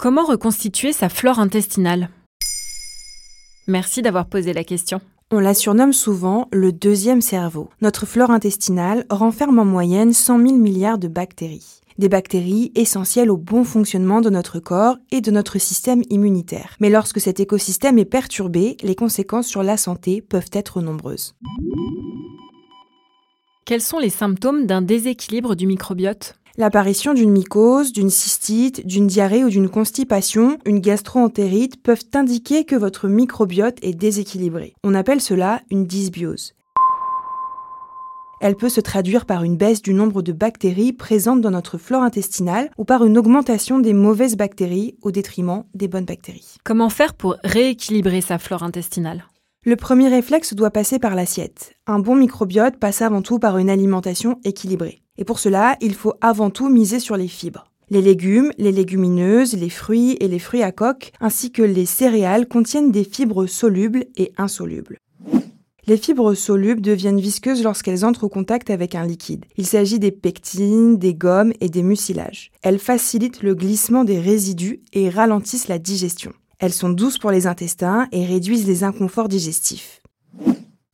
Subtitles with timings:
[0.00, 2.08] Comment reconstituer sa flore intestinale?
[3.68, 5.02] Merci d'avoir posé la question.
[5.30, 7.68] On la surnomme souvent le deuxième cerveau.
[7.82, 11.82] Notre flore intestinale renferme en moyenne 100 000 milliards de bactéries.
[11.98, 16.76] Des bactéries essentielles au bon fonctionnement de notre corps et de notre système immunitaire.
[16.80, 21.34] Mais lorsque cet écosystème est perturbé, les conséquences sur la santé peuvent être nombreuses.
[23.66, 26.40] Quels sont les symptômes d'un déséquilibre du microbiote?
[26.60, 32.76] L'apparition d'une mycose, d'une cystite, d'une diarrhée ou d'une constipation, une gastroentérite peuvent indiquer que
[32.76, 34.74] votre microbiote est déséquilibré.
[34.84, 36.52] On appelle cela une dysbiose.
[38.42, 42.02] Elle peut se traduire par une baisse du nombre de bactéries présentes dans notre flore
[42.02, 46.56] intestinale ou par une augmentation des mauvaises bactéries au détriment des bonnes bactéries.
[46.62, 49.24] Comment faire pour rééquilibrer sa flore intestinale?
[49.64, 51.72] Le premier réflexe doit passer par l'assiette.
[51.86, 55.00] Un bon microbiote passe avant tout par une alimentation équilibrée.
[55.20, 57.66] Et pour cela, il faut avant tout miser sur les fibres.
[57.90, 62.48] Les légumes, les légumineuses, les fruits et les fruits à coque, ainsi que les céréales
[62.48, 64.96] contiennent des fibres solubles et insolubles.
[65.86, 69.44] Les fibres solubles deviennent visqueuses lorsqu'elles entrent au contact avec un liquide.
[69.56, 72.50] Il s'agit des pectines, des gommes et des mucilages.
[72.62, 76.32] Elles facilitent le glissement des résidus et ralentissent la digestion.
[76.60, 79.99] Elles sont douces pour les intestins et réduisent les inconforts digestifs.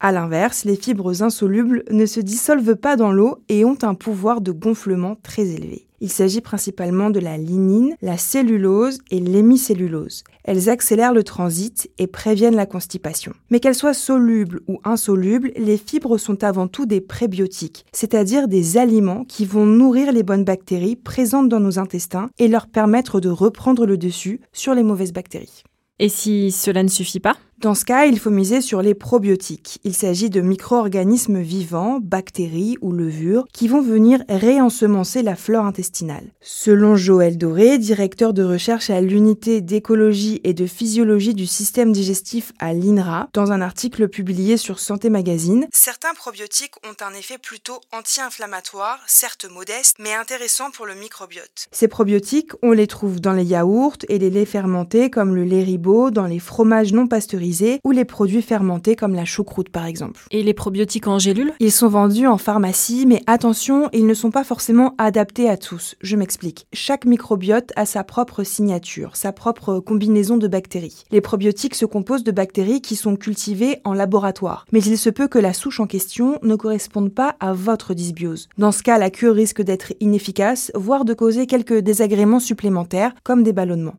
[0.00, 4.40] A l'inverse, les fibres insolubles ne se dissolvent pas dans l'eau et ont un pouvoir
[4.40, 5.86] de gonflement très élevé.
[6.00, 10.22] Il s'agit principalement de la lignine, la cellulose et l'hémicellulose.
[10.42, 13.32] Elles accélèrent le transit et préviennent la constipation.
[13.50, 18.76] Mais qu'elles soient solubles ou insolubles, les fibres sont avant tout des prébiotiques, c'est-à-dire des
[18.76, 23.30] aliments qui vont nourrir les bonnes bactéries présentes dans nos intestins et leur permettre de
[23.30, 25.62] reprendre le dessus sur les mauvaises bactéries.
[26.00, 27.36] Et si cela ne suffit pas?
[27.64, 29.78] Dans ce cas, il faut miser sur les probiotiques.
[29.84, 36.26] Il s'agit de micro-organismes vivants, bactéries ou levures, qui vont venir réensemencer la flore intestinale.
[36.42, 42.52] Selon Joël Doré, directeur de recherche à l'unité d'écologie et de physiologie du système digestif
[42.58, 47.80] à l'INRA, dans un article publié sur Santé Magazine, certains probiotiques ont un effet plutôt
[47.92, 51.68] anti-inflammatoire, certes modeste, mais intéressant pour le microbiote.
[51.72, 55.64] Ces probiotiques, on les trouve dans les yaourts et les laits fermentés comme le lait
[55.64, 57.53] ribot, dans les fromages non pasteurisés
[57.84, 60.20] ou les produits fermentés comme la choucroute par exemple.
[60.30, 61.52] Et les probiotiques en gélule?
[61.60, 65.96] Ils sont vendus en pharmacie, mais attention, ils ne sont pas forcément adaptés à tous.
[66.00, 66.66] Je m'explique.
[66.72, 71.04] Chaque microbiote a sa propre signature, sa propre combinaison de bactéries.
[71.10, 75.28] Les probiotiques se composent de bactéries qui sont cultivées en laboratoire, mais il se peut
[75.28, 78.48] que la souche en question ne corresponde pas à votre dysbiose.
[78.58, 83.42] Dans ce cas, la cure risque d'être inefficace, voire de causer quelques désagréments supplémentaires, comme
[83.42, 83.96] des ballonnements.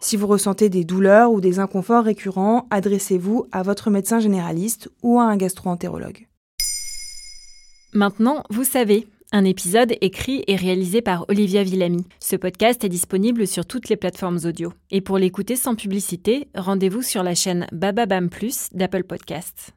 [0.00, 5.18] Si vous ressentez des douleurs ou des inconforts récurrents, adressez-vous à votre médecin généraliste ou
[5.18, 6.26] à un gastroentérologue.
[7.92, 12.04] Maintenant, vous savez, un épisode écrit et réalisé par Olivia Villamy.
[12.20, 14.72] Ce podcast est disponible sur toutes les plateformes audio.
[14.90, 19.75] Et pour l'écouter sans publicité, rendez-vous sur la chaîne Bababam Plus d'Apple Podcasts.